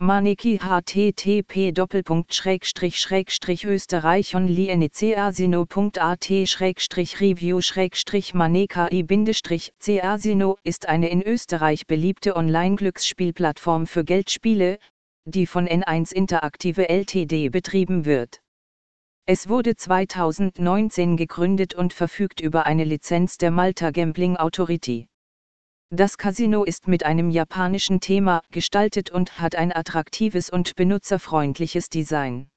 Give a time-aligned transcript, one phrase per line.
[0.00, 1.72] Maneki http
[3.64, 6.30] österreich onlinecasino.at
[7.20, 7.60] review
[8.32, 14.78] maneki casino ist eine in Österreich beliebte Online-Glücksspielplattform für Geldspiele,
[15.24, 18.40] die von N1 Interaktive Ltd betrieben wird.
[19.26, 25.07] Es wurde 2019 gegründet und verfügt über eine Lizenz der Malta Gambling Authority.
[25.90, 32.50] Das Casino ist mit einem japanischen Thema gestaltet und hat ein attraktives und benutzerfreundliches Design.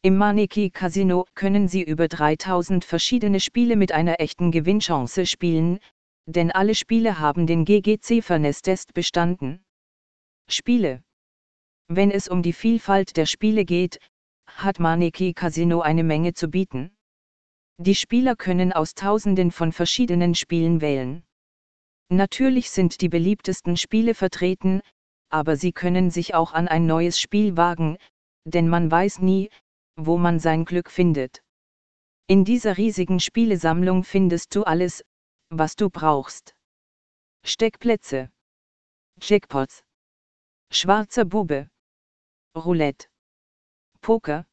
[0.00, 5.80] Im Maneki Casino können Sie über 3000 verschiedene Spiele mit einer echten Gewinnchance spielen,
[6.24, 9.62] denn alle Spiele haben den GGC Furnace-Test bestanden.
[10.48, 11.02] Spiele
[11.88, 13.98] Wenn es um die Vielfalt der Spiele geht,
[14.46, 16.96] hat Maneki Casino eine Menge zu bieten.
[17.76, 21.22] Die Spieler können aus tausenden von verschiedenen Spielen wählen.
[22.08, 24.80] Natürlich sind die beliebtesten Spiele vertreten,
[25.28, 27.98] aber Sie können sich auch an ein neues Spiel wagen,
[28.44, 29.50] denn man weiß nie,
[29.96, 31.42] wo man sein Glück findet.
[32.28, 35.04] In dieser riesigen Spielesammlung findest du alles,
[35.50, 36.54] was du brauchst.
[37.44, 38.30] Steckplätze.
[39.20, 39.84] Jackpots.
[40.70, 41.70] Schwarzer Bube.
[42.56, 43.08] Roulette.
[44.00, 44.46] Poker.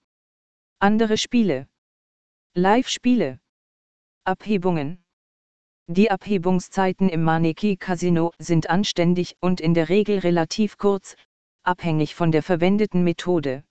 [0.79, 1.67] Andere Spiele.
[2.55, 3.39] Live-Spiele.
[4.23, 5.02] Abhebungen.
[5.87, 11.17] Die Abhebungszeiten im Maneki Casino sind anständig und in der Regel relativ kurz,
[11.63, 13.65] abhängig von der verwendeten Methode.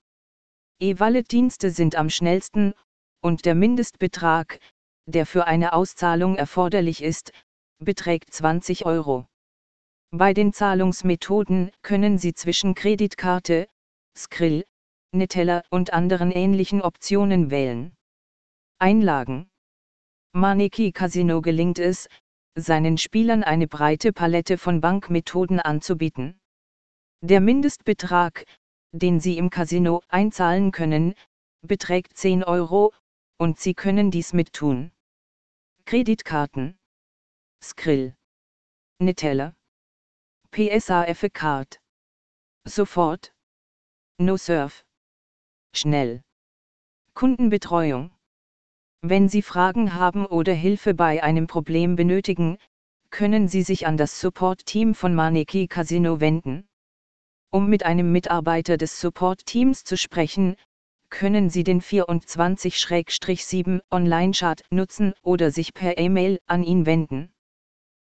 [0.78, 2.74] E-Wallet-Dienste sind am schnellsten,
[3.22, 4.58] und der Mindestbetrag,
[5.06, 7.32] der für eine Auszahlung erforderlich ist,
[7.78, 9.26] beträgt 20 Euro.
[10.10, 13.68] Bei den Zahlungsmethoden können Sie zwischen Kreditkarte,
[14.14, 14.66] Skrill,
[15.12, 17.94] Neteller und anderen ähnlichen Optionen wählen.
[18.78, 19.51] Einlagen
[20.34, 22.08] Maneki Casino gelingt es,
[22.54, 26.40] seinen Spielern eine breite Palette von Bankmethoden anzubieten.
[27.20, 28.46] Der Mindestbetrag,
[28.92, 31.14] den sie im Casino einzahlen können,
[31.60, 32.94] beträgt 10 Euro,
[33.38, 34.90] und sie können dies mit tun.
[35.84, 36.78] Kreditkarten.
[37.62, 38.16] Skrill.
[39.00, 39.54] Neteller.
[40.50, 41.80] PSAF Card.
[42.64, 43.34] Sofort.
[44.18, 44.84] No Surf.
[45.74, 46.22] Schnell.
[47.14, 48.10] Kundenbetreuung.
[49.04, 52.56] Wenn Sie Fragen haben oder Hilfe bei einem Problem benötigen,
[53.10, 56.68] können Sie sich an das Support-Team von Maneki Casino wenden.
[57.50, 60.54] Um mit einem Mitarbeiter des Support-Teams zu sprechen,
[61.10, 67.31] können Sie den 24-7 Online-Chat nutzen oder sich per E-Mail an ihn wenden.